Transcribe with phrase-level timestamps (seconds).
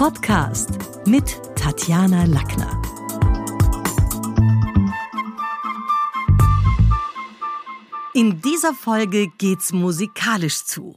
[0.00, 0.70] Podcast
[1.04, 2.80] mit Tatjana Lackner.
[8.14, 10.96] In dieser Folge geht's musikalisch zu.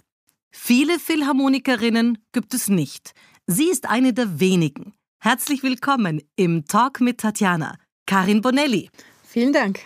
[0.52, 3.12] Viele Philharmonikerinnen gibt es nicht.
[3.46, 4.94] Sie ist eine der wenigen.
[5.20, 7.76] Herzlich willkommen im Talk mit Tatjana,
[8.06, 8.90] Karin Bonelli.
[9.26, 9.82] Vielen Dank.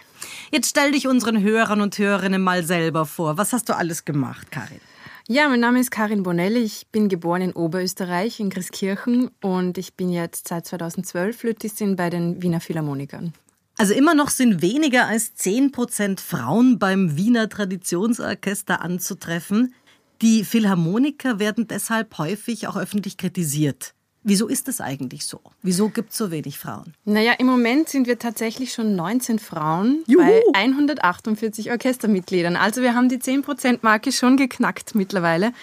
[0.52, 3.36] Jetzt stell dich unseren Hörern und Hörerinnen mal selber vor.
[3.39, 4.79] Was hast du alles gemacht, Karin?
[5.30, 6.59] Ja, mein Name ist Karin Bonelli.
[6.59, 12.09] Ich bin geboren in Oberösterreich, in Christkirchen und ich bin jetzt seit 2012 Flötistin bei
[12.09, 13.34] den Wiener Philharmonikern.
[13.77, 19.73] Also immer noch sind weniger als 10 Prozent Frauen beim Wiener Traditionsorchester anzutreffen.
[20.21, 23.96] Die Philharmoniker werden deshalb häufig auch öffentlich kritisiert.
[24.30, 25.40] Wieso ist das eigentlich so?
[25.63, 26.94] Wieso gibt es so wenig Frauen?
[27.05, 30.22] Naja, im Moment sind wir tatsächlich schon 19 Frauen Juhu.
[30.22, 32.58] bei 148 Orchestermitgliedern.
[32.58, 35.54] Also wir haben die 10%-Marke schon geknackt mittlerweile.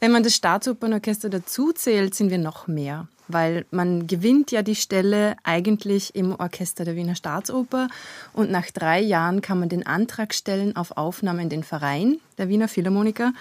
[0.00, 5.36] Wenn man das Staatsopernorchester dazuzählt, sind wir noch mehr weil man gewinnt ja die Stelle
[5.44, 7.88] eigentlich im Orchester der Wiener Staatsoper
[8.32, 12.48] und nach drei Jahren kann man den Antrag stellen auf Aufnahme in den Verein der
[12.48, 13.32] Wiener Philharmoniker.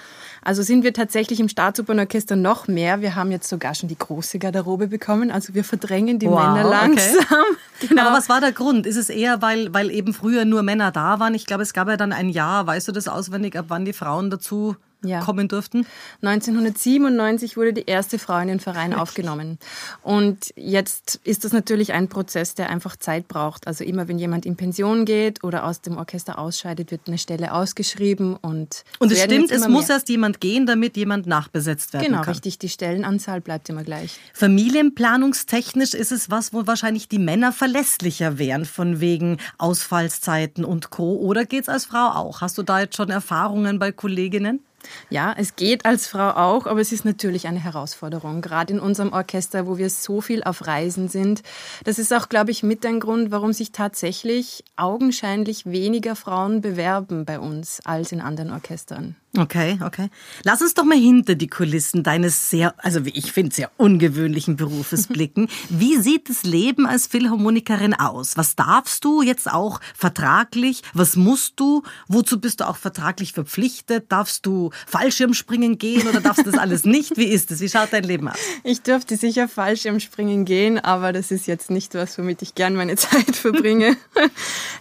[0.44, 3.02] Also sind wir tatsächlich im Staatsopernorchester noch mehr.
[3.02, 6.70] Wir haben jetzt sogar schon die große Garderobe bekommen, also wir verdrängen die wow, Männer
[6.70, 7.18] langsam.
[7.20, 7.58] Okay.
[7.88, 8.08] Genau.
[8.08, 8.88] Aber was war der Grund?
[8.88, 11.36] Ist es eher, weil, weil eben früher nur Männer da waren?
[11.36, 13.94] Ich glaube, es gab ja dann ein Jahr, weißt du das auswendig, ab wann die
[13.94, 15.22] Frauen dazu ja.
[15.22, 15.86] kommen durften?
[16.22, 19.60] 1997 wurde die erste Frau in den Verein aufgenommen.
[20.02, 23.68] Und jetzt ist das natürlich ein Prozess, der einfach Zeit braucht.
[23.68, 27.54] Also immer, wenn jemand in Pension geht oder aus dem Orchester ausscheidet, wird eine Stelle
[27.54, 28.36] ausgeschrieben.
[28.36, 32.26] Und, und es stimmt, es muss erst jemand gehen, damit jemand nachbesetzt werden genau, kann.
[32.26, 32.60] Genau, richtig.
[32.60, 34.20] Die Stellenanzahl bleibt immer gleich.
[34.34, 41.16] Familienplanungstechnisch ist es was, wo wahrscheinlich die Männer verlässlicher wären, von wegen Ausfallszeiten und Co.
[41.18, 42.42] Oder geht es als Frau auch?
[42.42, 44.62] Hast du da jetzt schon Erfahrungen bei Kolleginnen?
[45.10, 49.14] Ja, es geht als Frau auch, aber es ist natürlich eine Herausforderung, gerade in unserem
[49.14, 51.44] Orchester, wo wir so viel auf Reisen sind.
[51.84, 57.26] Das ist auch, glaube ich, mit ein Grund, warum sich tatsächlich augenscheinlich weniger Frauen bewerben
[57.26, 59.16] bei uns als in anderen Orchestern.
[59.38, 60.10] Okay, okay.
[60.44, 64.56] Lass uns doch mal hinter die Kulissen deines sehr, also wie ich finde, sehr ungewöhnlichen
[64.56, 65.48] Berufes blicken.
[65.70, 68.36] Wie sieht das Leben als Philharmonikerin aus?
[68.36, 70.82] Was darfst du jetzt auch vertraglich?
[70.94, 71.84] Was musst du?
[72.08, 74.12] Wozu bist du auch vertraglich verpflichtet?
[74.12, 77.16] Darfst du Fallschirmspringen gehen oder darfst du das alles nicht?
[77.18, 77.60] Wie ist es?
[77.60, 78.40] Wie schaut dein Leben aus?
[78.64, 82.96] Ich dürfte sicher Fallschirmspringen gehen, aber das ist jetzt nicht was, womit ich gern meine
[82.96, 83.98] Zeit verbringe.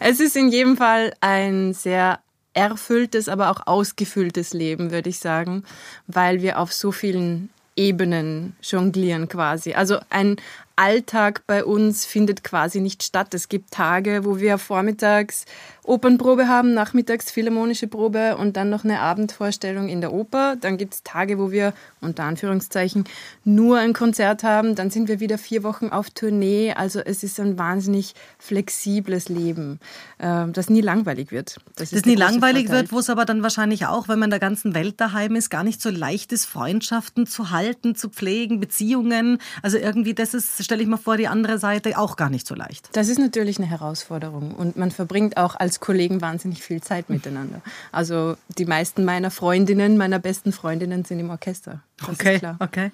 [0.00, 2.20] es ist in jedem Fall ein sehr
[2.56, 5.62] erfülltes, aber auch ausgefülltes Leben, würde ich sagen,
[6.06, 9.74] weil wir auf so vielen Ebenen jonglieren quasi.
[9.74, 10.36] Also ein
[10.76, 13.34] Alltag bei uns findet quasi nicht statt.
[13.34, 15.44] Es gibt Tage, wo wir vormittags
[15.88, 20.56] Opernprobe haben, nachmittags Philharmonische Probe und dann noch eine Abendvorstellung in der Oper.
[20.60, 23.04] Dann gibt es Tage, wo wir unter Anführungszeichen
[23.44, 24.74] nur ein Konzert haben.
[24.74, 26.72] Dann sind wir wieder vier Wochen auf Tournee.
[26.72, 29.80] Also es ist ein wahnsinnig flexibles Leben,
[30.19, 31.56] ähm, das nie langweilig wird.
[31.76, 32.82] Das, das nie langweilig Vorteil.
[32.82, 35.50] wird, wo es aber dann wahrscheinlich auch, wenn man in der ganzen Welt daheim ist,
[35.50, 39.38] gar nicht so leicht ist, Freundschaften zu halten, zu pflegen, Beziehungen.
[39.62, 42.54] Also irgendwie, das ist, stelle ich mir vor, die andere Seite auch gar nicht so
[42.54, 42.88] leicht.
[42.92, 47.62] Das ist natürlich eine Herausforderung und man verbringt auch als Kollegen wahnsinnig viel Zeit miteinander.
[47.92, 51.82] Also die meisten meiner Freundinnen, meiner besten Freundinnen sind im Orchester.
[51.98, 52.91] Das okay, okay.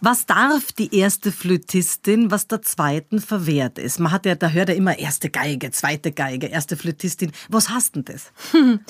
[0.00, 3.98] Was darf die erste Flötistin, was der zweiten verwehrt ist?
[3.98, 7.32] Man hat ja, da hört er immer erste Geige, zweite Geige, erste Flötistin.
[7.48, 8.32] Was hast denn das?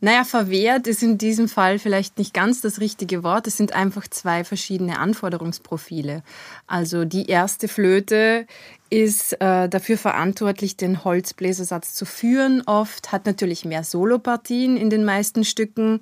[0.00, 3.46] Naja, verwehrt ist in diesem Fall vielleicht nicht ganz das richtige Wort.
[3.46, 6.22] Es sind einfach zwei verschiedene Anforderungsprofile.
[6.66, 8.46] Also die erste Flöte
[8.90, 12.62] ist äh, dafür verantwortlich, den Holzbläsersatz zu führen.
[12.66, 16.00] Oft hat natürlich mehr Solopartien in den meisten Stücken.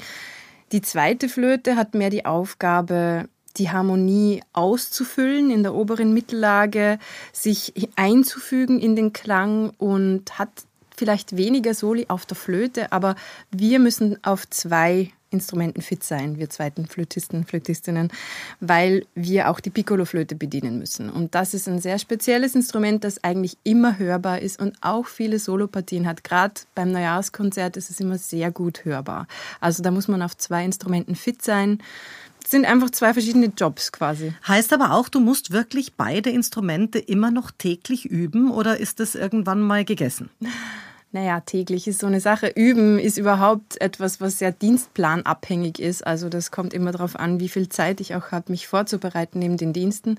[0.73, 3.29] Die zweite Flöte hat mehr die Aufgabe,
[3.59, 6.99] die Harmonie auszufüllen in der oberen Mittellage,
[7.33, 10.51] sich einzufügen in den Klang und hat
[10.97, 13.17] vielleicht weniger Soli auf der Flöte, aber
[13.51, 18.11] wir müssen auf zwei Instrumenten fit sein, wir zweiten Flötisten, Flötistinnen,
[18.61, 21.11] weil wir auch die Piccolo-Flöte bedienen müssen.
[21.11, 25.39] Und das ist ein sehr spezielles Instrument, das eigentlich immer hörbar ist und auch viele
[25.39, 26.25] Solopartien hat.
[26.25, 29.27] Gerade beim Neujahrskonzert ist es immer sehr gut hörbar.
[29.61, 31.81] Also da muss man auf zwei Instrumenten fit sein
[32.47, 34.35] sind einfach zwei verschiedene Jobs quasi.
[34.47, 39.15] Heißt aber auch, du musst wirklich beide Instrumente immer noch täglich üben oder ist das
[39.15, 40.29] irgendwann mal gegessen?
[41.15, 42.49] Naja, täglich ist so eine Sache.
[42.57, 46.05] Üben ist überhaupt etwas, was sehr dienstplanabhängig ist.
[46.05, 49.57] Also das kommt immer darauf an, wie viel Zeit ich auch habe, mich vorzubereiten neben
[49.57, 50.19] den Diensten.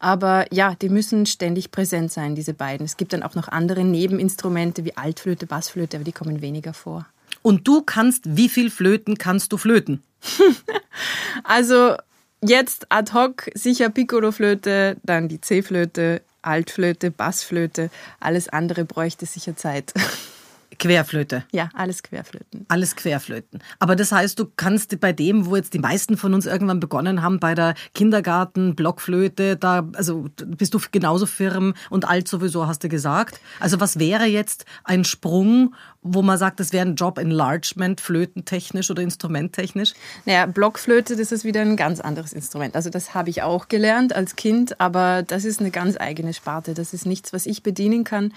[0.00, 2.84] Aber ja, die müssen ständig präsent sein, diese beiden.
[2.84, 7.06] Es gibt dann auch noch andere Nebeninstrumente wie Altflöte, Bassflöte, aber die kommen weniger vor.
[7.40, 10.02] Und du kannst, wie viel Flöten kannst du flöten?
[11.44, 11.96] also
[12.42, 17.88] jetzt ad hoc sicher Piccolo-Flöte, dann die C-Flöte, Altflöte, Bassflöte.
[18.20, 19.94] Alles andere bräuchte sicher Zeit.
[20.78, 21.44] Querflöte.
[21.52, 22.66] Ja, alles Querflöten.
[22.68, 23.60] Alles Querflöten.
[23.78, 27.22] Aber das heißt, du kannst bei dem, wo jetzt die meisten von uns irgendwann begonnen
[27.22, 32.84] haben, bei der Kindergarten, Blockflöte, da, also bist du genauso firm und alt sowieso, hast
[32.84, 33.40] du gesagt.
[33.60, 38.90] Also was wäre jetzt ein Sprung, wo man sagt, das wäre ein Job Enlargement, flötentechnisch
[38.90, 39.94] oder instrumenttechnisch?
[40.26, 42.76] Naja, Blockflöte, das ist wieder ein ganz anderes Instrument.
[42.76, 46.74] Also das habe ich auch gelernt als Kind, aber das ist eine ganz eigene Sparte.
[46.74, 48.32] Das ist nichts, was ich bedienen kann.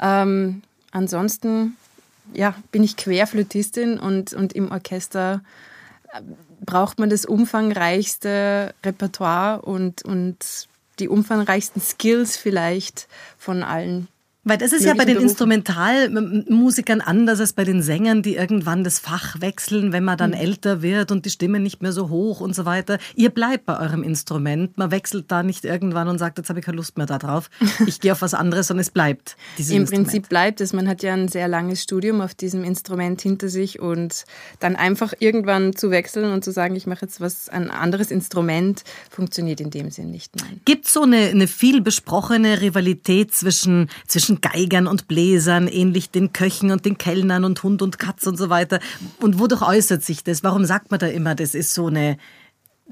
[0.00, 1.76] Ähm, ansonsten
[2.34, 5.42] ja, bin ich Querflötistin und, und im Orchester
[6.12, 6.20] äh,
[6.64, 10.68] braucht man das umfangreichste Repertoire und, und
[10.98, 13.08] die umfangreichsten Skills vielleicht
[13.38, 14.08] von allen
[14.48, 15.18] weil das ist ja bei den.
[15.18, 20.36] Instrumentalmusikern anders als bei den Sängern, die irgendwann das Fach wechseln, wenn man dann mhm.
[20.36, 22.98] älter wird und die Stimme nicht mehr so hoch und so weiter.
[23.14, 24.76] Ihr bleibt bei eurem Instrument.
[24.78, 27.50] Man wechselt da nicht irgendwann und sagt, jetzt habe ich keine Lust mehr darauf.
[27.86, 29.36] Ich gehe auf was anderes und es bleibt.
[29.70, 29.84] Im.
[29.86, 30.72] Prinzip bleibt es.
[30.72, 34.24] Man hat ja ein sehr langes Studium auf diesem Instrument hinter sich und
[34.60, 38.84] dann einfach irgendwann zu wechseln und zu sagen, ich mache jetzt was, ein anderes Instrument,
[39.10, 40.32] funktioniert in dem Sinn nicht.
[40.64, 46.32] Gibt es so eine, eine viel besprochene Rivalität zwischen, zwischen Geigern und Bläsern, ähnlich den
[46.32, 48.80] Köchen und den Kellnern und Hund und Katz und so weiter.
[49.20, 50.42] Und wodurch äußert sich das?
[50.42, 52.18] Warum sagt man da immer, das ist so eine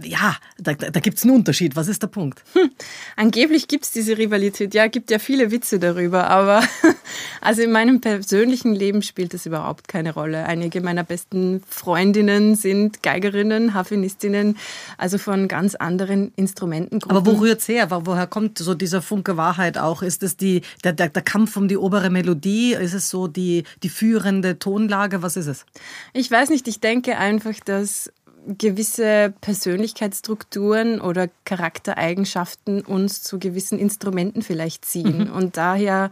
[0.03, 1.75] ja, da, da gibt es einen Unterschied.
[1.75, 2.43] Was ist der Punkt?
[2.53, 2.71] Hm.
[3.17, 4.75] Angeblich gibt es diese Rivalität.
[4.75, 6.63] Ja, gibt ja viele Witze darüber, aber
[7.41, 10.45] also in meinem persönlichen Leben spielt das überhaupt keine Rolle.
[10.45, 14.59] Einige meiner besten Freundinnen sind Geigerinnen, Harfenistinnen,
[14.99, 17.17] also von ganz anderen Instrumentengruppen.
[17.17, 17.91] Aber wo rührt's her?
[17.91, 20.03] Woher kommt so dieser Funke Wahrheit auch?
[20.03, 22.75] Ist es die, der, der, der Kampf um die obere Melodie?
[22.75, 25.23] Ist es so die, die führende Tonlage?
[25.23, 25.65] Was ist es?
[26.13, 26.69] Ich weiß nicht.
[26.69, 28.13] Ich denke einfach, dass
[28.47, 35.29] gewisse Persönlichkeitsstrukturen oder Charaktereigenschaften uns zu gewissen Instrumenten vielleicht ziehen.
[35.29, 35.33] Mhm.
[35.33, 36.11] Und daher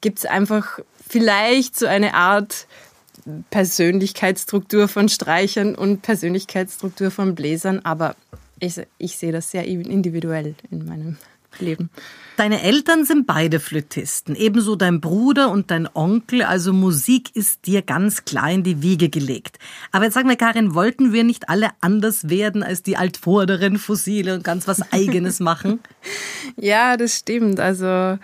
[0.00, 0.78] gibt es einfach
[1.08, 2.66] vielleicht so eine Art
[3.50, 8.14] Persönlichkeitsstruktur von Streichern und Persönlichkeitsstruktur von Bläsern, aber
[8.60, 11.16] ich, ich sehe das sehr individuell in meinem
[11.60, 11.90] Leben.
[12.36, 17.80] Deine Eltern sind beide Flötisten, ebenso dein Bruder und dein Onkel, also Musik ist dir
[17.80, 19.58] ganz klar in die Wiege gelegt.
[19.90, 24.34] Aber jetzt sag mal, Karin, wollten wir nicht alle anders werden als die altvorderen Fossile
[24.34, 25.80] und ganz was Eigenes machen?
[26.56, 27.58] ja, das stimmt.
[27.58, 28.18] Also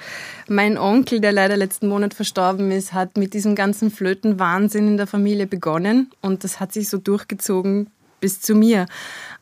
[0.47, 5.07] mein Onkel, der leider letzten Monat verstorben ist, hat mit diesem ganzen Flötenwahnsinn in der
[5.07, 7.87] Familie begonnen und das hat sich so durchgezogen
[8.21, 8.87] bis zu mir.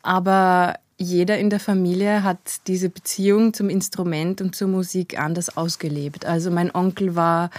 [0.03, 6.27] Aber jeder in der Familie hat diese Beziehung zum Instrument und zur Musik anders ausgelebt.
[6.27, 7.51] Also mein Onkel war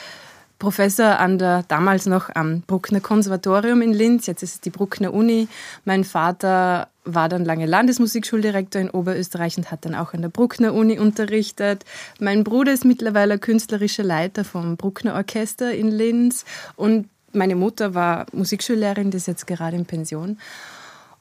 [0.60, 5.12] Professor an der damals noch am Bruckner Konservatorium in Linz, jetzt ist es die Bruckner
[5.12, 5.48] Uni.
[5.86, 10.76] Mein Vater war dann lange Landesmusikschuldirektor in Oberösterreich und hat dann auch an der Bruckner
[10.76, 11.84] Uni unterrichtet.
[12.20, 16.46] Mein Bruder ist mittlerweile künstlerischer Leiter vom Bruckner Orchester in Linz
[16.76, 20.38] und meine Mutter war Musikschullehrerin, die ist jetzt gerade in Pension.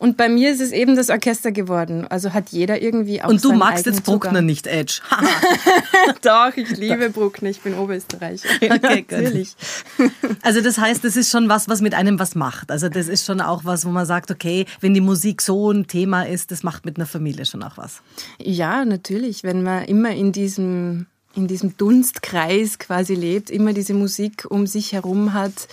[0.00, 2.06] Und bei mir ist es eben das Orchester geworden.
[2.08, 4.46] Also hat jeder irgendwie auch Und du magst jetzt Bruckner Zugang.
[4.46, 5.02] nicht, Edge.
[6.22, 7.50] Doch, ich liebe Bruckner.
[7.50, 8.48] Ich bin Oberösterreicher.
[8.62, 9.54] Okay, Natürlich.
[10.40, 12.70] Also das heißt, das ist schon was, was mit einem was macht.
[12.70, 15.86] Also das ist schon auch was, wo man sagt, okay, wenn die Musik so ein
[15.86, 18.00] Thema ist, das macht mit einer Familie schon auch was.
[18.38, 19.44] Ja, natürlich.
[19.44, 24.92] Wenn man immer in diesem in diesem Dunstkreis quasi lebt, immer diese Musik um sich
[24.92, 25.68] herum hat,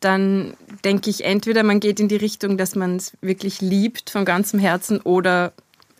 [0.00, 0.54] dann
[0.84, 4.58] denke ich, entweder man geht in die Richtung, dass man es wirklich liebt von ganzem
[4.58, 5.52] Herzen oder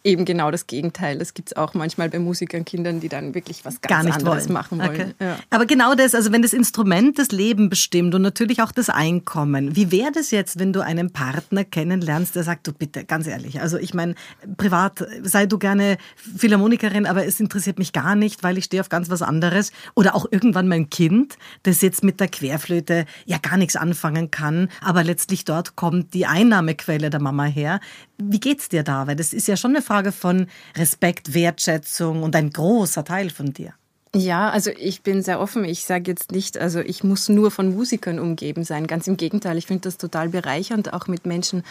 [0.03, 1.19] eben genau das Gegenteil.
[1.19, 4.53] Das gibt es auch manchmal bei Musikern, Kindern, die dann wirklich was ganz anderes wollen.
[4.53, 4.91] machen wollen.
[4.91, 5.15] Okay.
[5.21, 5.37] Ja.
[5.51, 9.77] Aber genau das, also wenn das Instrument das Leben bestimmt und natürlich auch das Einkommen,
[9.77, 13.61] wie wäre das jetzt, wenn du einen Partner kennenlernst, der sagt, du bitte, ganz ehrlich,
[13.61, 14.15] also ich meine,
[14.57, 15.99] privat sei du gerne
[16.37, 19.73] Philharmonikerin, aber es interessiert mich gar nicht, weil ich stehe auf ganz was anderes.
[19.95, 24.69] Oder auch irgendwann mein Kind, das jetzt mit der Querflöte ja gar nichts anfangen kann,
[24.81, 27.81] aber letztlich dort kommt die Einnahmequelle der Mama her.
[28.23, 29.07] Wie geht's dir da?
[29.07, 30.47] Weil das ist ja schon eine Frage von
[30.77, 33.75] Respekt, Wertschätzung und ein großer Teil von dir.
[34.13, 35.65] Ja, also ich bin sehr offen.
[35.65, 38.89] Ich sage jetzt nicht, also ich muss nur von Musikern umgeben sein.
[38.89, 41.63] Ganz im Gegenteil, ich finde das total bereichernd, auch mit Menschen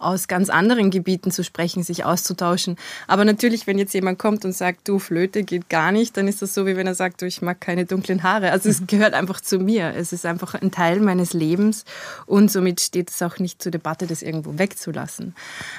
[0.00, 2.78] aus ganz anderen Gebieten zu sprechen, sich auszutauschen.
[3.06, 6.42] Aber natürlich, wenn jetzt jemand kommt und sagt, du, Flöte geht gar nicht, dann ist
[6.42, 8.50] das so, wie wenn er sagt, du, ich mag keine dunklen Haare.
[8.50, 9.94] Also es gehört einfach zu mir.
[9.94, 11.84] Es ist einfach ein Teil meines Lebens
[12.26, 15.36] und somit steht es auch nicht zur Debatte, das irgendwo wegzulassen.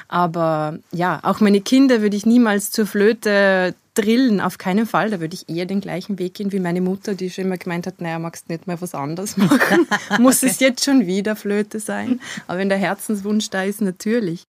[0.08, 5.10] Aber ja, auch meine Kinder würde ich niemals zur Flöte drillen, auf keinen Fall.
[5.10, 7.88] Da würde ich eher den gleichen Weg gehen wie meine Mutter, die schon immer gemeint
[7.88, 9.88] hat, naja, magst nicht mehr was anderes machen.
[10.20, 12.22] Muss es jetzt schon wieder Flöte sein?
[12.48, 14.44] Aber wenn der Herzenswunsch da ist, natürlich.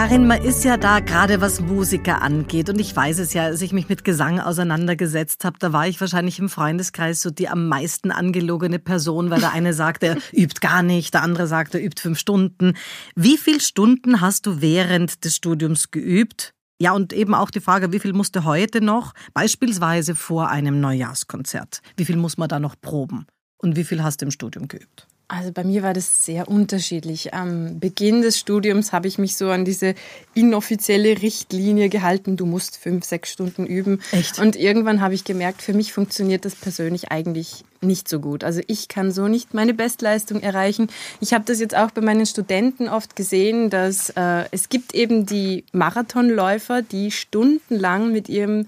[0.00, 3.60] Karin, man ist ja da gerade was Musiker angeht und ich weiß es ja, als
[3.60, 7.68] ich mich mit Gesang auseinandergesetzt habe, da war ich wahrscheinlich im Freundeskreis so die am
[7.68, 11.84] meisten angelogene Person, weil der eine sagte, er übt gar nicht, der andere sagte, er
[11.84, 12.78] übt fünf Stunden.
[13.14, 16.54] Wie viele Stunden hast du während des Studiums geübt?
[16.80, 21.82] Ja, und eben auch die Frage, wie viel musste heute noch, beispielsweise vor einem Neujahrskonzert,
[21.98, 23.26] wie viel muss man da noch proben?
[23.58, 25.09] Und wie viel hast du im Studium geübt?
[25.32, 27.34] Also bei mir war das sehr unterschiedlich.
[27.34, 29.94] Am Beginn des Studiums habe ich mich so an diese
[30.34, 34.02] inoffizielle Richtlinie gehalten, du musst fünf, sechs Stunden üben.
[34.10, 34.40] Echt?
[34.40, 38.42] Und irgendwann habe ich gemerkt, für mich funktioniert das persönlich eigentlich nicht so gut.
[38.42, 40.88] Also ich kann so nicht meine Bestleistung erreichen.
[41.20, 45.26] Ich habe das jetzt auch bei meinen Studenten oft gesehen, dass äh, es gibt eben
[45.26, 48.66] die Marathonläufer, die stundenlang mit ihrem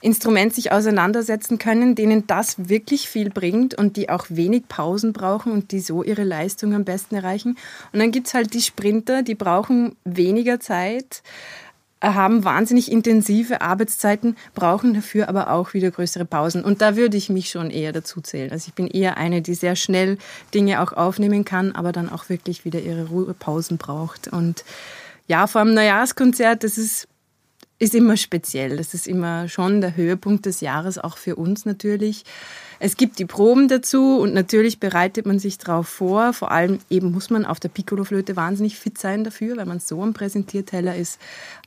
[0.00, 5.52] Instrument sich auseinandersetzen können, denen das wirklich viel bringt und die auch wenig Pausen brauchen
[5.52, 7.56] und die so ihre Leistung am besten erreichen.
[7.92, 11.22] Und dann gibt es halt die Sprinter, die brauchen weniger Zeit,
[12.00, 16.62] haben wahnsinnig intensive Arbeitszeiten, brauchen dafür aber auch wieder größere Pausen.
[16.62, 18.52] Und da würde ich mich schon eher dazu zählen.
[18.52, 20.18] Also ich bin eher eine, die sehr schnell
[20.54, 24.28] Dinge auch aufnehmen kann, aber dann auch wirklich wieder ihre Ruhepausen braucht.
[24.28, 24.64] Und
[25.26, 27.08] ja, vor einem Neujahrskonzert, das ist
[27.78, 28.76] ist immer speziell.
[28.76, 32.24] Das ist immer schon der Höhepunkt des Jahres, auch für uns natürlich.
[32.80, 36.32] Es gibt die Proben dazu und natürlich bereitet man sich darauf vor.
[36.32, 40.02] Vor allem eben muss man auf der Piccolo-Flöte wahnsinnig fit sein dafür, weil man so
[40.02, 41.20] ein Präsentierteller ist.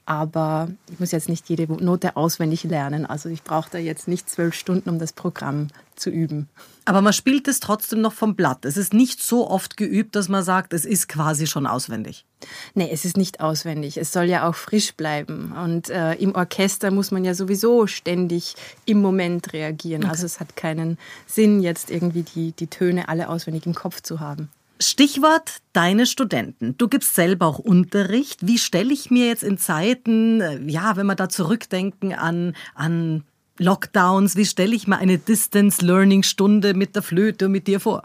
[0.05, 3.05] Aber ich muss jetzt nicht jede Note auswendig lernen.
[3.05, 6.49] Also ich brauche da jetzt nicht zwölf Stunden, um das Programm zu üben.
[6.85, 8.65] Aber man spielt es trotzdem noch vom Blatt.
[8.65, 12.25] Es ist nicht so oft geübt, dass man sagt, es ist quasi schon auswendig.
[12.73, 13.97] Nee, es ist nicht auswendig.
[13.97, 15.53] Es soll ja auch frisch bleiben.
[15.53, 20.03] Und äh, im Orchester muss man ja sowieso ständig im Moment reagieren.
[20.03, 20.11] Okay.
[20.11, 24.19] Also es hat keinen Sinn, jetzt irgendwie die, die Töne alle auswendig im Kopf zu
[24.19, 24.49] haben.
[24.81, 26.75] Stichwort deine Studenten.
[26.77, 28.47] Du gibst selber auch Unterricht.
[28.47, 33.23] Wie stelle ich mir jetzt in Zeiten, äh, ja, wenn wir da zurückdenken an, an
[33.59, 37.79] Lockdowns, wie stelle ich mir eine Distance Learning Stunde mit der Flöte und mit dir
[37.79, 38.03] vor?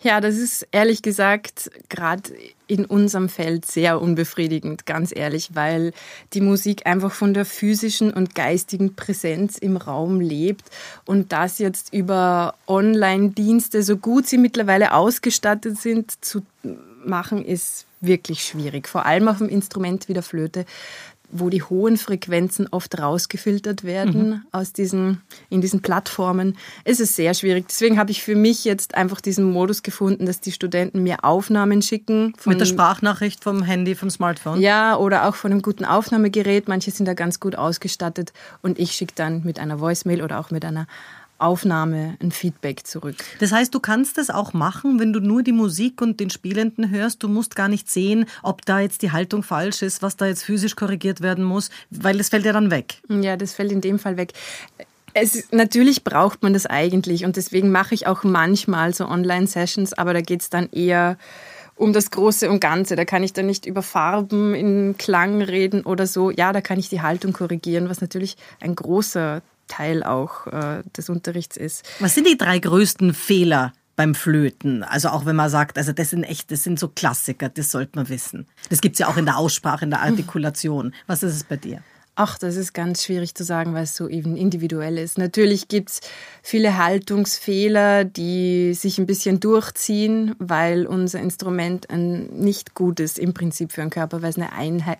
[0.00, 2.32] Ja, das ist ehrlich gesagt gerade
[2.68, 5.92] in unserem Feld sehr unbefriedigend, ganz ehrlich, weil
[6.34, 10.70] die Musik einfach von der physischen und geistigen Präsenz im Raum lebt
[11.04, 16.42] und das jetzt über Online-Dienste, so gut sie mittlerweile ausgestattet sind, zu
[17.04, 18.86] machen, ist wirklich schwierig.
[18.86, 20.64] Vor allem auf dem Instrument wie der Flöte
[21.30, 24.42] wo die hohen Frequenzen oft rausgefiltert werden mhm.
[24.50, 25.20] aus diesen,
[25.50, 27.66] in diesen Plattformen, ist es sehr schwierig.
[27.68, 31.82] Deswegen habe ich für mich jetzt einfach diesen Modus gefunden, dass die Studenten mir Aufnahmen
[31.82, 32.34] schicken.
[32.38, 34.60] Von, Mit der Sprachnachricht vom Handy, vom Smartphone?
[34.60, 36.68] Ja, oder auch von einem guten Aufnahmegerät.
[36.68, 38.32] Manche sind da ganz gut ausgestattet
[38.62, 40.86] und ich schicke dann mit einer Voicemail oder auch mit einer
[41.38, 43.16] Aufnahme ein Feedback zurück.
[43.38, 46.90] Das heißt, du kannst es auch machen, wenn du nur die Musik und den Spielenden
[46.90, 47.22] hörst.
[47.22, 50.42] Du musst gar nicht sehen, ob da jetzt die Haltung falsch ist, was da jetzt
[50.42, 52.96] physisch korrigiert werden muss, weil das fällt ja dann weg.
[53.08, 54.32] Ja, das fällt in dem Fall weg.
[55.14, 60.12] Es, natürlich braucht man das eigentlich und deswegen mache ich auch manchmal so Online-Sessions, aber
[60.12, 61.16] da geht es dann eher
[61.76, 62.96] um das Große und Ganze.
[62.96, 66.30] Da kann ich dann nicht über Farben in Klang reden oder so.
[66.30, 71.08] Ja, da kann ich die Haltung korrigieren, was natürlich ein großer Teil auch äh, des
[71.08, 71.84] Unterrichts ist.
[72.00, 74.82] Was sind die drei größten Fehler beim Flöten?
[74.82, 77.92] Also auch wenn man sagt, also das sind echt, das sind so Klassiker, das sollte
[77.96, 78.46] man wissen.
[78.70, 80.94] Das gibt es ja auch in der Aussprache, in der Artikulation.
[81.06, 81.82] Was ist es bei dir?
[82.20, 85.18] Ach, das ist ganz schwierig zu sagen, weil es so eben individuell ist.
[85.18, 86.00] Natürlich gibt es
[86.42, 93.70] viele Haltungsfehler, die sich ein bisschen durchziehen, weil unser Instrument ein nicht gutes im Prinzip
[93.70, 94.50] für den Körper, weil es eine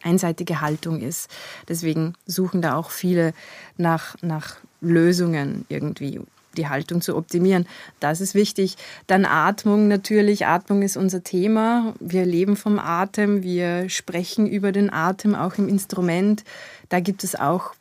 [0.04, 1.28] einseitige Haltung ist.
[1.68, 3.32] Deswegen suchen da auch viele
[3.76, 6.20] nach, nach Lösungen irgendwie
[6.56, 7.66] die Haltung zu optimieren.
[8.00, 8.76] Das ist wichtig.
[9.06, 10.46] Dann Atmung natürlich.
[10.46, 11.94] Atmung ist unser Thema.
[12.00, 13.42] Wir leben vom Atem.
[13.42, 16.44] Wir sprechen über den Atem auch im Instrument.
[16.88, 17.74] Da gibt es auch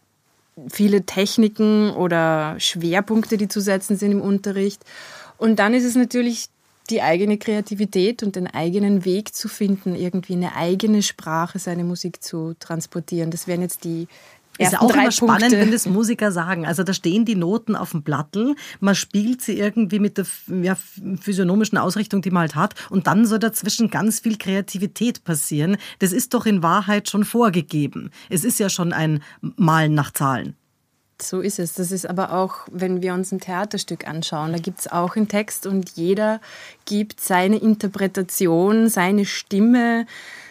[0.69, 4.83] viele Techniken oder Schwerpunkte, die zu setzen sind im Unterricht.
[5.37, 6.49] Und dann ist es natürlich
[6.89, 12.23] die eigene Kreativität und den eigenen Weg zu finden, irgendwie eine eigene Sprache, seine Musik
[12.23, 13.29] zu transportieren.
[13.29, 14.07] Das wären jetzt die
[14.57, 15.59] ist auch immer spannend, Punkte.
[15.59, 16.65] wenn das Musiker sagen.
[16.65, 20.25] Also da stehen die Noten auf dem Plattel, man spielt sie irgendwie mit der
[20.63, 20.77] ja,
[21.21, 25.77] physiognomischen Ausrichtung, die man halt hat, und dann soll dazwischen ganz viel Kreativität passieren.
[25.99, 28.11] Das ist doch in Wahrheit schon vorgegeben.
[28.29, 30.55] Es ist ja schon ein Malen nach Zahlen.
[31.21, 31.73] So ist es.
[31.73, 35.27] Das ist aber auch, wenn wir uns ein Theaterstück anschauen, da gibt es auch einen
[35.27, 36.39] Text und jeder
[36.85, 40.05] gibt seine Interpretation, seine Stimme,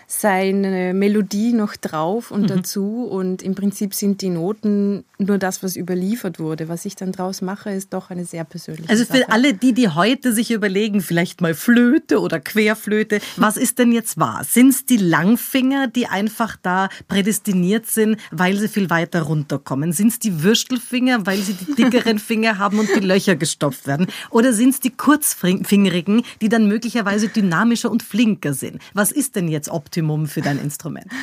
[0.07, 2.47] seine Melodie noch drauf und mhm.
[2.47, 3.05] dazu.
[3.05, 6.69] Und im Prinzip sind die Noten nur das, was überliefert wurde.
[6.69, 9.31] Was ich dann draus mache, ist doch eine sehr persönliche Also für Sache.
[9.31, 14.19] alle die, die heute sich überlegen, vielleicht mal Flöte oder Querflöte, was ist denn jetzt
[14.19, 14.45] wahr?
[14.49, 19.93] Sind es die Langfinger, die einfach da prädestiniert sind, weil sie viel weiter runterkommen?
[19.93, 24.07] Sind es die Würstelfinger, weil sie die dickeren Finger haben und die Löcher gestopft werden?
[24.31, 28.81] Oder sind es die kurzfingerigen, die dann möglicherweise dynamischer und flinker sind?
[28.95, 29.96] Was ist denn jetzt optimal?
[29.97, 31.07] Optimum für dein Instrument?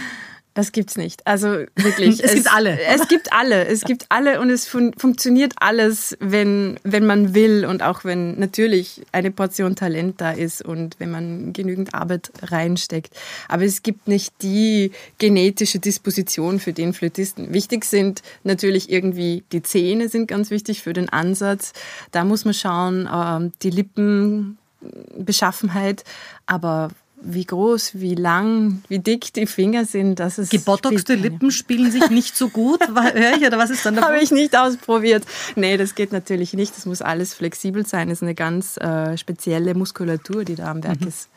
[0.56, 1.26] Das gibt's nicht.
[1.26, 2.24] Also wirklich.
[2.24, 2.80] es, es, gibt alle.
[2.80, 3.66] Es gibt alle.
[3.66, 8.38] Es gibt alle und es fun funktioniert alles, wenn, wenn man will und auch wenn
[8.38, 13.16] natürlich eine Portion Talent da ist und wenn man genügend Arbeit reinsteckt.
[13.48, 17.52] Aber es gibt nicht die genetische Disposition für den Flötisten.
[17.52, 21.74] Wichtig sind natürlich irgendwie die Zähne sind ganz wichtig für den Ansatz.
[22.12, 26.04] Da muss man schauen, ähm, die Lippenbeschaffenheit.
[26.46, 26.92] Aber
[27.26, 30.52] wie groß, wie lang, wie dick die Finger sind, das ist.
[30.52, 32.82] Gebotoxte Lippen spielen sich nicht so gut,
[33.14, 35.24] höre ich, oder was ist dann Habe ich nicht ausprobiert.
[35.56, 36.76] Nee, das geht natürlich nicht.
[36.76, 38.10] Das muss alles flexibel sein.
[38.10, 41.08] Das ist eine ganz äh, spezielle Muskulatur, die da am Werk mhm.
[41.08, 41.30] ist.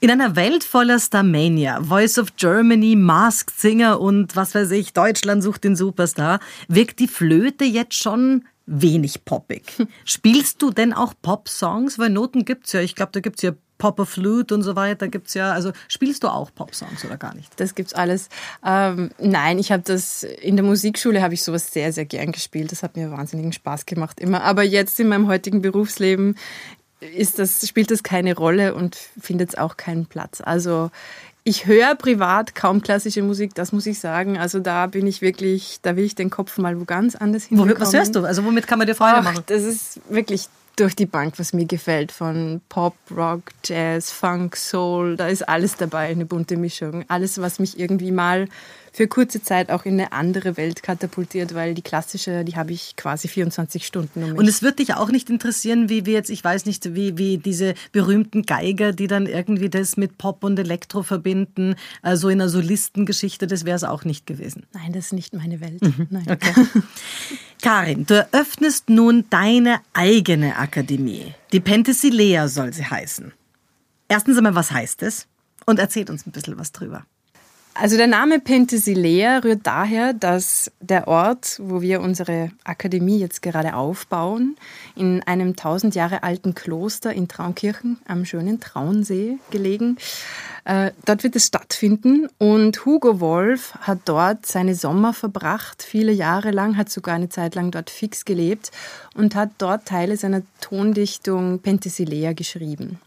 [0.00, 5.42] In einer Welt voller Starmania, Voice of Germany, Masked Singer und was weiß ich, Deutschland
[5.42, 9.62] sucht den Superstar, wirkt die Flöte jetzt schon wenig poppig.
[10.04, 11.98] Spielst du denn auch Pop-Songs?
[11.98, 12.80] Weil Noten gibt's ja.
[12.80, 13.52] Ich glaube, da gibt's ja
[13.84, 15.52] Popper Flute und so weiter gibt es ja.
[15.52, 17.52] Also spielst du auch Popsongs oder gar nicht?
[17.60, 18.30] Das gibt's alles.
[18.64, 22.72] Ähm, nein, ich habe das in der Musikschule habe ich sowas sehr, sehr gern gespielt.
[22.72, 24.42] Das hat mir wahnsinnigen Spaß gemacht immer.
[24.42, 26.36] Aber jetzt in meinem heutigen Berufsleben
[27.14, 30.40] ist das, spielt das keine Rolle und findet es auch keinen Platz.
[30.40, 30.90] Also
[31.42, 34.38] ich höre privat kaum klassische Musik, das muss ich sagen.
[34.38, 37.58] Also da bin ich wirklich, da will ich den Kopf mal wo ganz anders hin.
[37.78, 38.24] Was hörst du?
[38.24, 39.44] Also womit kann man dir Freude Ach, machen?
[39.44, 45.16] Das ist wirklich durch die Bank, was mir gefällt, von Pop, Rock, Jazz, Funk, Soul,
[45.16, 47.04] da ist alles dabei, eine bunte Mischung.
[47.08, 48.48] Alles, was mich irgendwie mal
[48.94, 52.94] für kurze Zeit auch in eine andere Welt katapultiert, weil die klassische, die habe ich
[52.94, 54.38] quasi 24 Stunden um mich.
[54.38, 57.38] Und es wird dich auch nicht interessieren, wie wir jetzt, ich weiß nicht, wie, wie
[57.38, 62.48] diese berühmten Geiger, die dann irgendwie das mit Pop und Elektro verbinden, also in einer
[62.48, 64.64] Solistengeschichte, das wäre es auch nicht gewesen.
[64.72, 65.82] Nein, das ist nicht meine Welt.
[65.82, 66.06] Mhm.
[66.10, 66.26] Nein.
[66.30, 66.54] Okay.
[67.62, 71.34] Karin, du eröffnest nun deine eigene Akademie.
[71.52, 73.32] Die Penthesilea soll sie heißen.
[74.06, 75.26] Erstens einmal, was heißt es?
[75.66, 77.04] Und erzählt uns ein bisschen was drüber.
[77.76, 83.74] Also der Name Penthesilea rührt daher, dass der Ort, wo wir unsere Akademie jetzt gerade
[83.74, 84.56] aufbauen,
[84.94, 89.96] in einem tausend Jahre alten Kloster in Traunkirchen am schönen Traunsee gelegen,
[90.64, 96.52] äh, dort wird es stattfinden und Hugo Wolf hat dort seine Sommer verbracht, viele Jahre
[96.52, 98.70] lang, hat sogar eine Zeit lang dort fix gelebt
[99.16, 103.00] und hat dort Teile seiner Tondichtung Penthesilea geschrieben.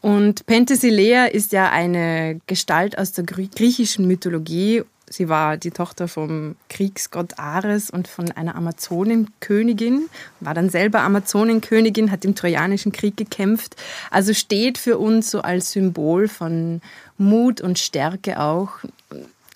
[0.00, 4.82] Und Penthesilea ist ja eine Gestalt aus der griechischen Mythologie.
[5.10, 10.08] Sie war die Tochter vom Kriegsgott Ares und von einer Amazonenkönigin,
[10.40, 13.76] war dann selber Amazonenkönigin, hat im Trojanischen Krieg gekämpft.
[14.10, 16.82] Also steht für uns so als Symbol von
[17.16, 18.70] Mut und Stärke auch.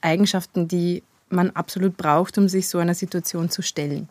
[0.00, 4.08] Eigenschaften, die man absolut braucht, um sich so einer Situation zu stellen.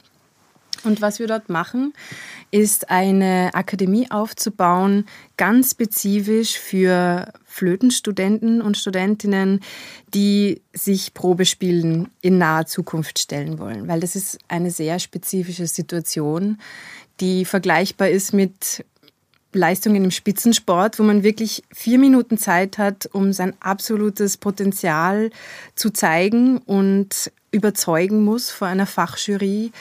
[0.83, 1.93] Und was wir dort machen,
[2.49, 5.05] ist eine Akademie aufzubauen,
[5.37, 9.59] ganz spezifisch für Flötenstudenten und Studentinnen,
[10.13, 13.87] die sich Probespielen in naher Zukunft stellen wollen.
[13.87, 16.59] Weil das ist eine sehr spezifische Situation,
[17.19, 18.83] die vergleichbar ist mit
[19.53, 25.29] Leistungen im Spitzensport, wo man wirklich vier Minuten Zeit hat, um sein absolutes Potenzial
[25.75, 29.71] zu zeigen und überzeugen muss vor einer Fachjury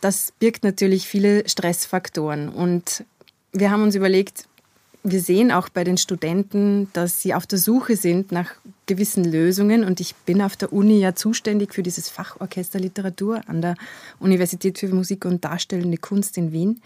[0.00, 2.48] das birgt natürlich viele Stressfaktoren.
[2.48, 3.04] Und
[3.52, 4.46] wir haben uns überlegt,
[5.02, 8.50] wir sehen auch bei den Studenten, dass sie auf der Suche sind nach
[8.86, 9.84] gewissen Lösungen.
[9.84, 13.76] Und ich bin auf der Uni ja zuständig für dieses Fach Orchesterliteratur an der
[14.18, 16.80] Universität für Musik und Darstellende Kunst in Wien.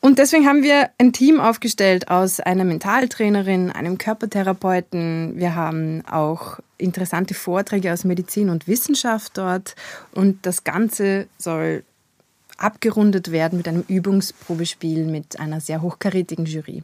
[0.00, 5.32] Und deswegen haben wir ein Team aufgestellt aus einer Mentaltrainerin, einem Körpertherapeuten.
[5.36, 9.76] Wir haben auch interessante Vorträge aus Medizin und Wissenschaft dort.
[10.12, 11.84] Und das Ganze soll
[12.58, 16.82] abgerundet werden mit einem Übungsprobespiel mit einer sehr hochkarätigen Jury.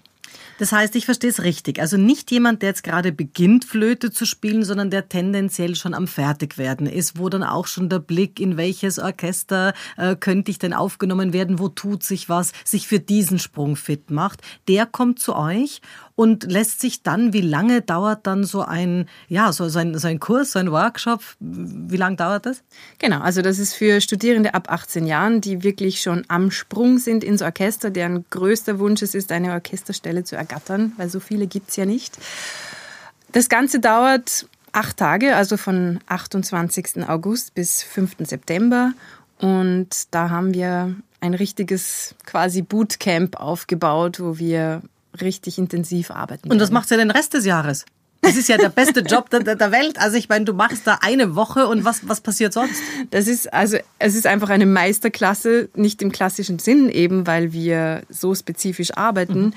[0.59, 1.81] Das heißt, ich verstehe es richtig.
[1.81, 6.07] Also nicht jemand, der jetzt gerade beginnt, Flöte zu spielen, sondern der tendenziell schon am
[6.07, 10.73] Fertigwerden ist, wo dann auch schon der Blick, in welches Orchester äh, könnte ich denn
[10.73, 14.43] aufgenommen werden, wo tut sich was, sich für diesen Sprung fit macht.
[14.69, 15.81] Der kommt zu euch
[16.15, 20.09] und lässt sich dann, wie lange dauert dann so ein, ja, so, so, ein, so
[20.09, 22.63] ein Kurs, so ein Workshop, wie lange dauert das?
[22.99, 27.25] Genau, also das ist für Studierende ab 18 Jahren, die wirklich schon am Sprung sind
[27.25, 31.71] ins Orchester, deren größter Wunsch es ist, eine Orchesterstelle zu ergattern, weil so viele gibt
[31.71, 32.19] es ja nicht.
[33.33, 37.09] Das Ganze dauert acht Tage, also von 28.
[37.09, 38.17] August bis 5.
[38.21, 38.93] September.
[39.39, 44.83] Und da haben wir ein richtiges quasi Bootcamp aufgebaut, wo wir
[45.21, 46.51] richtig intensiv arbeiten.
[46.51, 47.85] Und das macht ja den Rest des Jahres.
[48.23, 49.99] Das ist ja der beste Job der, der Welt.
[49.99, 52.83] Also ich meine, du machst da eine Woche und was, was passiert sonst?
[53.11, 58.03] Das ist also es ist einfach eine Meisterklasse, nicht im klassischen Sinn eben, weil wir
[58.11, 59.47] so spezifisch arbeiten.
[59.47, 59.53] Mhm.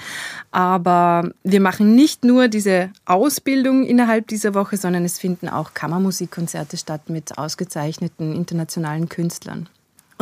[0.52, 6.78] Aber wir machen nicht nur diese Ausbildung innerhalb dieser Woche, sondern es finden auch Kammermusikkonzerte
[6.78, 9.68] statt mit ausgezeichneten internationalen Künstlern.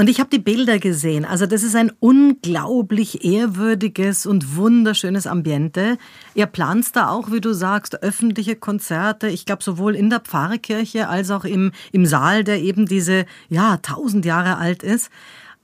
[0.02, 1.26] Und ich habe die Bilder gesehen.
[1.26, 6.00] Also das ist ein unglaublich ehrwürdiges und wunderschönes Ambiente.
[6.34, 9.28] Ihr plant da auch, wie du sagst, öffentliche Konzerte.
[9.28, 13.78] Ich glaube sowohl in der Pfarrkirche als auch im, im Saal, der eben diese, ja,
[13.78, 15.12] tausend Jahre alt ist.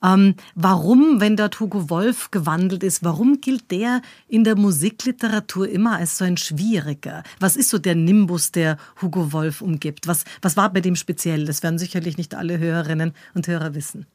[0.03, 5.97] Ähm, warum, wenn dort Hugo Wolf gewandelt ist, warum gilt der in der Musikliteratur immer
[5.97, 7.23] als so ein schwieriger?
[7.39, 10.07] Was ist so der Nimbus, der Hugo Wolf umgibt?
[10.07, 11.45] Was, was war bei dem speziell?
[11.45, 14.05] Das werden sicherlich nicht alle Hörerinnen und Hörer wissen.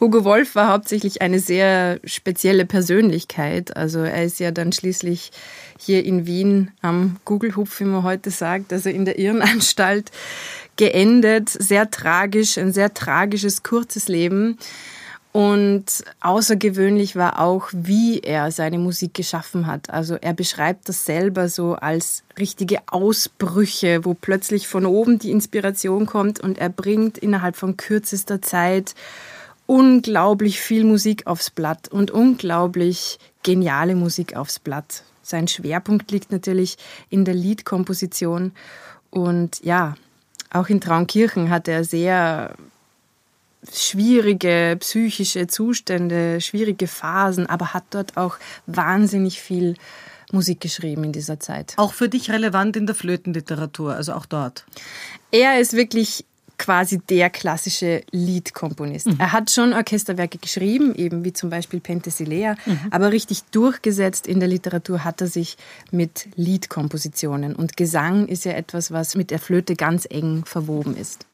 [0.00, 3.76] Hugo Wolf war hauptsächlich eine sehr spezielle Persönlichkeit.
[3.76, 5.32] Also er ist ja dann schließlich
[5.76, 10.12] hier in Wien am Google-Hupf, wie man heute sagt, also in der Irrenanstalt
[10.76, 11.48] geendet.
[11.48, 14.56] Sehr tragisch, ein sehr tragisches, kurzes Leben.
[15.32, 15.84] Und
[16.20, 19.90] außergewöhnlich war auch, wie er seine Musik geschaffen hat.
[19.90, 26.06] Also er beschreibt das selber so als richtige Ausbrüche, wo plötzlich von oben die Inspiration
[26.06, 28.94] kommt und er bringt innerhalb von kürzester Zeit
[29.66, 35.02] unglaublich viel Musik aufs Blatt und unglaublich geniale Musik aufs Blatt.
[35.22, 36.78] Sein Schwerpunkt liegt natürlich
[37.10, 38.52] in der Liedkomposition
[39.10, 39.94] und ja,
[40.50, 42.54] auch in Traunkirchen hat er sehr
[43.72, 49.74] schwierige psychische Zustände, schwierige Phasen, aber hat dort auch wahnsinnig viel
[50.32, 51.74] Musik geschrieben in dieser Zeit.
[51.76, 54.64] Auch für dich relevant in der Flötenliteratur, also auch dort.
[55.30, 56.24] Er ist wirklich
[56.58, 59.06] quasi der klassische Liedkomponist.
[59.06, 59.16] Mhm.
[59.18, 62.80] Er hat schon Orchesterwerke geschrieben, eben wie zum Beispiel Penthesilea, mhm.
[62.90, 65.56] aber richtig durchgesetzt in der Literatur hat er sich
[65.92, 67.54] mit Liedkompositionen.
[67.54, 71.27] Und Gesang ist ja etwas, was mit der Flöte ganz eng verwoben ist.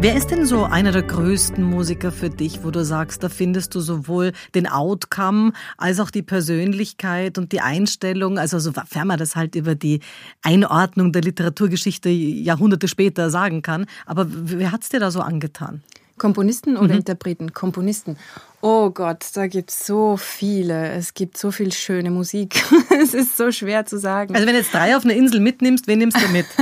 [0.00, 3.74] Wer ist denn so einer der größten Musiker für dich, wo du sagst, da findest
[3.74, 9.34] du sowohl den Outcome als auch die Persönlichkeit und die Einstellung, also sofern man das
[9.34, 9.98] halt über die
[10.42, 13.86] Einordnung der Literaturgeschichte Jahrhunderte später sagen kann.
[14.06, 15.82] Aber wer hat's dir da so angetan?
[16.16, 17.00] Komponisten oder mhm.
[17.00, 17.52] Interpreten?
[17.52, 18.16] Komponisten.
[18.60, 20.90] Oh Gott, da gibt es so viele.
[20.90, 22.62] Es gibt so viel schöne Musik.
[23.02, 24.32] es ist so schwer zu sagen.
[24.36, 26.46] Also wenn du jetzt drei auf eine Insel mitnimmst, wen nimmst du mit?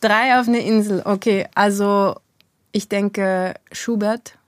[0.00, 1.46] Drei auf eine Insel, okay.
[1.54, 2.16] Also
[2.72, 4.38] ich denke Schubert,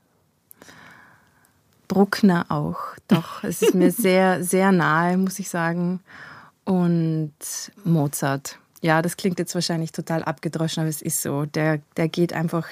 [1.87, 2.79] Bruckner auch.
[3.07, 5.99] Doch, es ist mir sehr, sehr nahe, muss ich sagen.
[6.63, 7.33] Und
[7.83, 8.57] Mozart.
[8.81, 11.45] Ja, das klingt jetzt wahrscheinlich total abgedroschen, aber es ist so.
[11.45, 12.67] Der, der geht einfach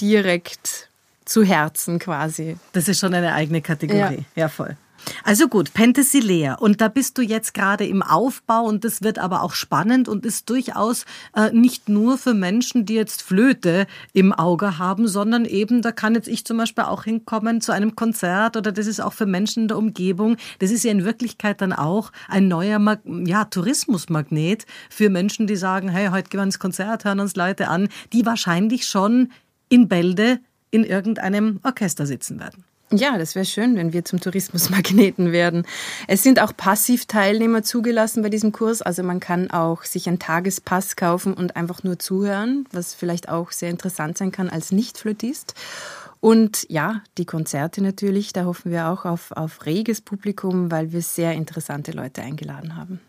[0.00, 0.88] direkt
[1.24, 2.56] zu Herzen quasi.
[2.72, 4.26] Das ist schon eine eigene Kategorie.
[4.34, 4.76] Ja, ja voll.
[5.24, 6.54] Also gut, Penthesilea.
[6.54, 10.24] Und da bist du jetzt gerade im Aufbau und das wird aber auch spannend und
[10.24, 15.82] ist durchaus äh, nicht nur für Menschen, die jetzt Flöte im Auge haben, sondern eben,
[15.82, 19.12] da kann jetzt ich zum Beispiel auch hinkommen zu einem Konzert oder das ist auch
[19.12, 20.36] für Menschen in der Umgebung.
[20.58, 25.56] Das ist ja in Wirklichkeit dann auch ein neuer Mag ja, Tourismusmagnet für Menschen, die
[25.56, 29.30] sagen, hey, heute gehen wir ins Konzert, hören uns Leute an, die wahrscheinlich schon
[29.68, 30.40] in Bälde
[30.70, 32.64] in irgendeinem Orchester sitzen werden.
[32.90, 35.66] Ja, das wäre schön, wenn wir zum Tourismusmagneten werden.
[36.06, 38.80] Es sind auch Passivteilnehmer zugelassen bei diesem Kurs.
[38.80, 43.52] Also man kann auch sich einen Tagespass kaufen und einfach nur zuhören, was vielleicht auch
[43.52, 45.54] sehr interessant sein kann als Nicht-Flötist.
[46.20, 51.02] Und ja, die Konzerte natürlich, da hoffen wir auch auf, auf reges Publikum, weil wir
[51.02, 53.00] sehr interessante Leute eingeladen haben.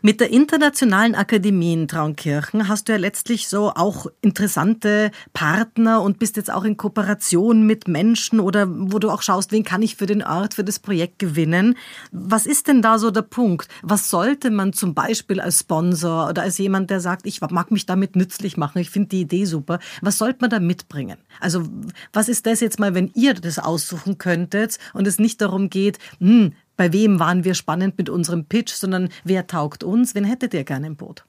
[0.00, 6.18] Mit der Internationalen Akademie in Traunkirchen hast du ja letztlich so auch interessante Partner und
[6.18, 9.96] bist jetzt auch in Kooperation mit Menschen oder wo du auch schaust, wen kann ich
[9.96, 11.76] für den Ort, für das Projekt gewinnen.
[12.10, 13.68] Was ist denn da so der Punkt?
[13.82, 17.84] Was sollte man zum Beispiel als Sponsor oder als jemand, der sagt, ich mag mich
[17.84, 21.18] damit nützlich machen, ich finde die Idee super, was sollte man da mitbringen?
[21.40, 21.64] Also
[22.12, 25.98] was ist das jetzt mal, wenn ihr das aussuchen könntet und es nicht darum geht,
[26.18, 30.54] hm, bei wem waren wir spannend mit unserem Pitch, sondern wer taugt uns, wen hättet
[30.54, 31.24] ihr gerne im Boot?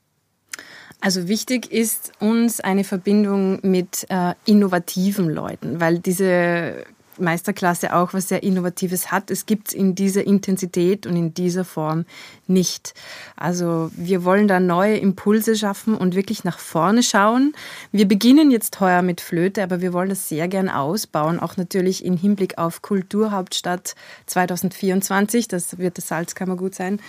[1.02, 6.86] Also wichtig ist uns eine Verbindung mit äh, innovativen Leuten, weil diese
[7.20, 9.32] Meisterklasse auch was sehr Innovatives hat.
[9.32, 12.06] Es gibt es in dieser Intensität und in dieser Form
[12.48, 12.94] nicht.
[13.36, 17.54] Also wir wollen da neue Impulse schaffen und wirklich nach vorne schauen.
[17.92, 22.06] Wir beginnen jetzt heuer mit Flöte, aber wir wollen das sehr gern ausbauen, auch natürlich
[22.06, 23.96] im Hinblick auf Kulturhauptstadt
[24.28, 25.48] 2024.
[25.48, 27.00] Das wird das Salzkammergut sein.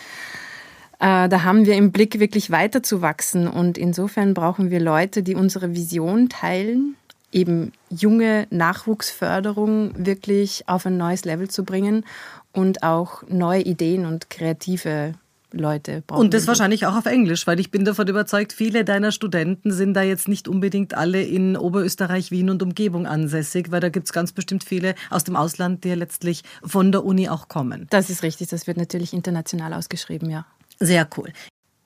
[1.00, 3.48] Äh, da haben wir im Blick, wirklich weiterzuwachsen.
[3.48, 6.96] Und insofern brauchen wir Leute, die unsere Vision teilen,
[7.34, 12.04] eben junge Nachwuchsförderung wirklich auf ein neues Level zu bringen
[12.52, 15.14] und auch neue Ideen und kreative
[15.54, 16.20] Leute brauchen.
[16.20, 19.94] Und das wahrscheinlich auch auf Englisch, weil ich bin davon überzeugt, viele deiner Studenten sind
[19.94, 24.12] da jetzt nicht unbedingt alle in Oberösterreich, Wien und Umgebung ansässig, weil da gibt es
[24.12, 27.86] ganz bestimmt viele aus dem Ausland, die ja letztlich von der Uni auch kommen.
[27.90, 30.46] Das ist richtig, das wird natürlich international ausgeschrieben, ja.
[30.80, 31.32] Sehr cool.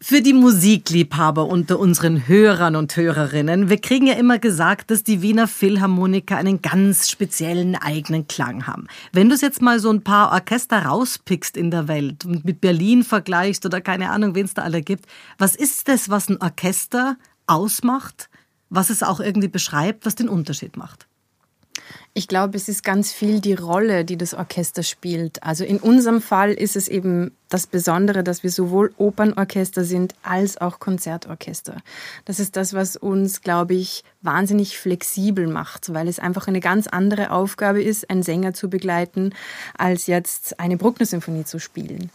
[0.00, 5.22] Für die Musikliebhaber unter unseren Hörern und Hörerinnen, wir kriegen ja immer gesagt, dass die
[5.22, 8.86] Wiener Philharmoniker einen ganz speziellen eigenen Klang haben.
[9.12, 12.60] Wenn du es jetzt mal so ein paar Orchester rauspickst in der Welt und mit
[12.60, 15.06] Berlin vergleichst oder keine Ahnung, wen es da alle gibt,
[15.36, 17.16] was ist das, was ein Orchester
[17.48, 18.30] ausmacht,
[18.70, 21.07] was es auch irgendwie beschreibt, was den Unterschied macht?
[22.14, 25.42] Ich glaube, es ist ganz viel die Rolle, die das Orchester spielt.
[25.42, 30.60] Also in unserem Fall ist es eben das Besondere, dass wir sowohl Opernorchester sind als
[30.60, 31.76] auch Konzertorchester.
[32.24, 36.86] Das ist das, was uns, glaube ich, wahnsinnig flexibel macht, weil es einfach eine ganz
[36.88, 39.32] andere Aufgabe ist, einen Sänger zu begleiten,
[39.76, 42.10] als jetzt eine Bruckner-Symphonie zu spielen.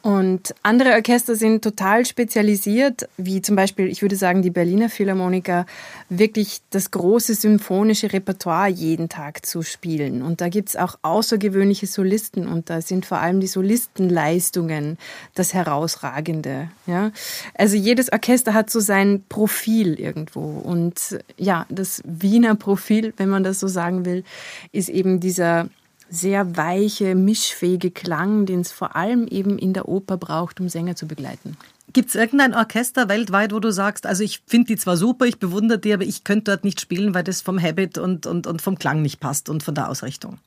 [0.00, 5.66] Und andere Orchester sind total spezialisiert, wie zum Beispiel, ich würde sagen, die Berliner Philharmoniker,
[6.08, 10.22] wirklich das große symphonische Repertoire jeden Tag zu spielen.
[10.22, 14.98] Und da gibt es auch außergewöhnliche Solisten und da sind vor allem die Solistenleistungen
[15.34, 16.70] das Herausragende.
[16.86, 17.10] Ja?
[17.54, 20.60] Also jedes Orchester hat so sein Profil irgendwo.
[20.60, 24.22] Und ja, das Wiener Profil, wenn man das so sagen will,
[24.70, 25.68] ist eben dieser
[26.10, 30.96] sehr weiche, mischfähige Klang, den es vor allem eben in der Oper braucht, um Sänger
[30.96, 31.56] zu begleiten.
[31.92, 35.38] Gibt es irgendein Orchester weltweit, wo du sagst, also ich finde die zwar super, ich
[35.38, 38.60] bewundere die, aber ich könnte dort nicht spielen, weil das vom Habit und, und, und
[38.60, 40.38] vom Klang nicht passt und von der Ausrichtung?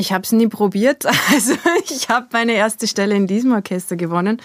[0.00, 1.04] Ich habe es nie probiert.
[1.32, 1.54] Also
[1.88, 4.40] ich habe meine erste Stelle in diesem Orchester gewonnen.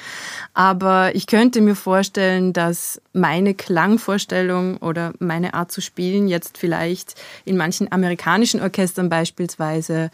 [0.53, 7.15] Aber ich könnte mir vorstellen, dass meine Klangvorstellung oder meine Art zu spielen jetzt vielleicht
[7.45, 10.11] in manchen amerikanischen Orchestern beispielsweise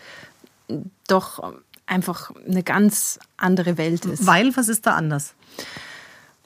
[1.07, 1.53] doch
[1.87, 4.25] einfach eine ganz andere Welt ist.
[4.25, 5.33] Weil, was ist da anders?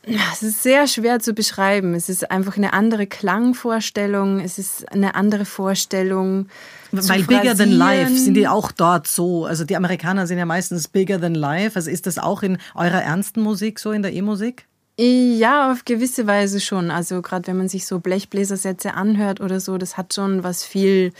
[0.07, 1.93] Es ist sehr schwer zu beschreiben.
[1.95, 4.39] Es ist einfach eine andere Klangvorstellung.
[4.39, 6.47] Es ist eine andere Vorstellung.
[6.91, 9.45] Weil Bigger Than Life sind die auch dort so.
[9.45, 11.75] Also die Amerikaner sind ja meistens Bigger Than Life.
[11.75, 14.67] Also ist das auch in eurer ernsten Musik so, in der E-Musik?
[14.97, 16.91] Ja, auf gewisse Weise schon.
[16.91, 21.11] Also gerade wenn man sich so Blechbläsersätze anhört oder so, das hat schon was viel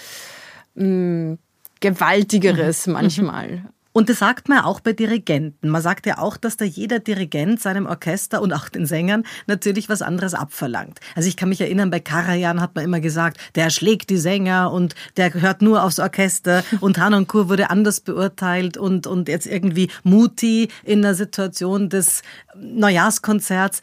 [0.76, 1.38] mh, mm,
[1.82, 2.93] Gewaltigeres mhm.
[2.93, 3.65] manchmal.
[3.95, 5.69] Und das sagt man auch bei Dirigenten.
[5.69, 9.88] Man sagt ja auch, dass da jeder Dirigent seinem Orchester und auch den Sängern natürlich
[9.88, 10.99] was anderes abverlangt.
[11.15, 14.73] Also ich kann mich erinnern, bei Karajan hat man immer gesagt, der schlägt die Sänger
[14.73, 19.89] und der hört nur aufs Orchester und Hanonkur wurde anders beurteilt und, und jetzt irgendwie
[20.03, 22.21] Muti in der Situation des
[22.53, 23.79] Neujahrskonzerts.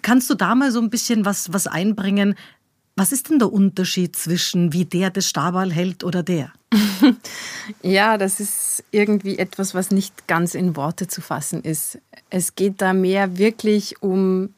[0.00, 2.34] Kannst du da mal so ein bisschen was, was einbringen?
[2.96, 6.52] Was ist denn der Unterschied zwischen wie der das Stabal hält oder der?
[7.82, 11.98] ja, das ist irgendwie etwas, was nicht ganz in Worte zu fassen ist.
[12.30, 14.54] Es geht da mehr wirklich um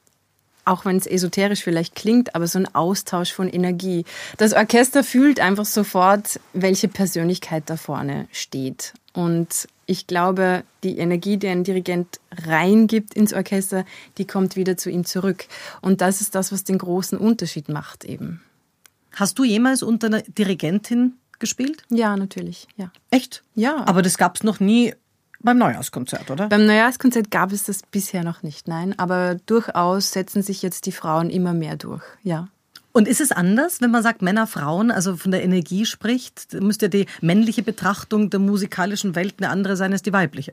[0.66, 4.04] auch wenn es esoterisch vielleicht klingt, aber so ein Austausch von Energie.
[4.36, 8.92] Das Orchester fühlt einfach sofort, welche Persönlichkeit da vorne steht.
[9.12, 13.84] Und ich glaube, die Energie, die ein Dirigent reingibt ins Orchester,
[14.18, 15.46] die kommt wieder zu ihm zurück.
[15.80, 18.42] Und das ist das, was den großen Unterschied macht eben.
[19.14, 21.84] Hast du jemals unter einer Dirigentin gespielt?
[21.88, 22.90] Ja, natürlich, ja.
[23.10, 23.42] Echt?
[23.54, 23.86] Ja.
[23.86, 24.94] Aber das gab es noch nie
[25.40, 26.48] beim Neujahrskonzert, oder?
[26.48, 28.98] Beim Neujahrskonzert gab es das bisher noch nicht, nein.
[28.98, 32.48] Aber durchaus setzen sich jetzt die Frauen immer mehr durch, ja.
[32.96, 36.54] Und ist es anders, wenn man sagt Männer, Frauen, also von der Energie spricht?
[36.54, 40.52] Müsste die männliche Betrachtung der musikalischen Welt eine andere sein als die weibliche?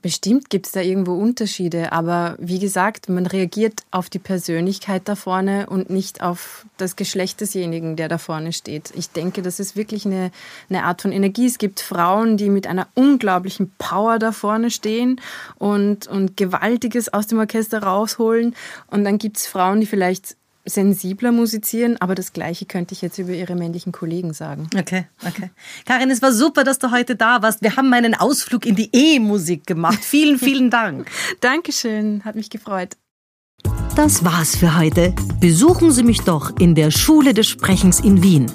[0.00, 5.14] Bestimmt gibt es da irgendwo Unterschiede, aber wie gesagt, man reagiert auf die Persönlichkeit da
[5.14, 8.90] vorne und nicht auf das Geschlecht desjenigen, der da vorne steht.
[8.96, 10.30] Ich denke, das ist wirklich eine,
[10.70, 11.44] eine Art von Energie.
[11.44, 15.20] Es gibt Frauen, die mit einer unglaublichen Power da vorne stehen
[15.58, 18.56] und, und Gewaltiges aus dem Orchester rausholen.
[18.86, 23.18] Und dann gibt es Frauen, die vielleicht sensibler musizieren, aber das Gleiche könnte ich jetzt
[23.18, 24.68] über Ihre männlichen Kollegen sagen.
[24.76, 25.50] Okay, okay.
[25.86, 27.60] Karin, es war super, dass du heute da warst.
[27.62, 29.98] Wir haben meinen Ausflug in die E-Musik gemacht.
[30.02, 31.10] Vielen, vielen Dank.
[31.40, 32.96] Dankeschön, hat mich gefreut.
[33.96, 35.14] Das war's für heute.
[35.40, 38.50] Besuchen Sie mich doch in der Schule des Sprechens in Wien.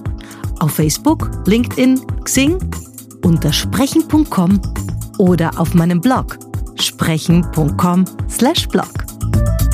[0.60, 2.58] Auf Facebook, LinkedIn, Xing,
[3.24, 4.60] unter sprechen.com
[5.20, 6.40] oder auf meinem Blog
[6.80, 9.67] sprechen.com/blog.